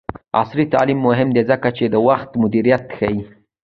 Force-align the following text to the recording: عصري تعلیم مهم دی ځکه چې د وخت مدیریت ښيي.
عصري 0.39 0.63
تعلیم 0.73 0.99
مهم 1.07 1.29
دی 1.35 1.41
ځکه 1.51 1.67
چې 1.77 1.85
د 1.87 1.95
وخت 2.07 2.29
مدیریت 2.43 2.83
ښيي. 2.97 3.19